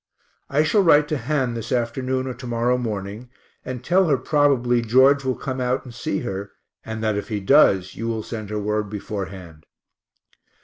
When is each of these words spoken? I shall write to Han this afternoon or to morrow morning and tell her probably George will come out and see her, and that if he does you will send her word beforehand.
I 0.49 0.63
shall 0.63 0.81
write 0.81 1.07
to 1.09 1.17
Han 1.19 1.53
this 1.53 1.71
afternoon 1.71 2.25
or 2.25 2.33
to 2.33 2.47
morrow 2.47 2.75
morning 2.75 3.29
and 3.63 3.83
tell 3.83 4.07
her 4.07 4.17
probably 4.17 4.81
George 4.81 5.23
will 5.23 5.35
come 5.35 5.61
out 5.61 5.85
and 5.85 5.93
see 5.93 6.21
her, 6.21 6.53
and 6.83 7.03
that 7.03 7.17
if 7.17 7.27
he 7.27 7.39
does 7.39 7.93
you 7.95 8.07
will 8.07 8.23
send 8.23 8.49
her 8.49 8.57
word 8.57 8.89
beforehand. 8.89 9.67